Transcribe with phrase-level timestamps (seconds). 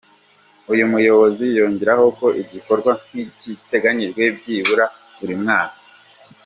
[0.71, 4.85] Uyu muyobozi yongeraho ko igikorwa nk’iki giteganyijwe byibura
[5.17, 5.77] buri mwaka.